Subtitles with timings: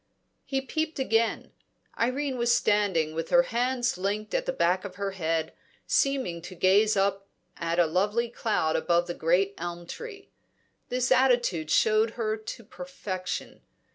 [0.45, 1.51] He peeped again.
[1.95, 5.53] Irene was standing with her hands linked at the back of her head,
[5.85, 7.23] seeming to gaze at
[7.77, 10.31] a lovely cloud above the great elm tree.
[10.89, 13.61] This attitude showed her to perfection.